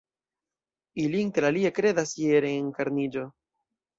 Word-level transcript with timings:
Ili 1.03 1.19
interalie 1.25 1.71
kredas 1.79 2.15
je 2.21 2.41
reenkarniĝo. 2.47 3.27